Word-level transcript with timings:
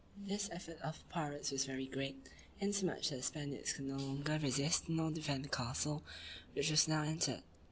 This 0.25 0.49
effort 0.51 0.81
of 0.81 0.97
the 0.97 1.13
pirates 1.13 1.51
was 1.51 1.65
very 1.65 1.85
great, 1.85 2.17
insomuch 2.59 3.09
that 3.11 3.17
the 3.17 3.21
Spaniards 3.21 3.73
could 3.73 3.85
not 3.85 4.01
longer 4.01 4.39
resist 4.41 4.89
nor 4.89 5.11
defend 5.11 5.45
the 5.45 5.49
castle, 5.49 6.01
which 6.55 6.71
was 6.71 6.87
now 6.87 7.03
entered. 7.03 7.43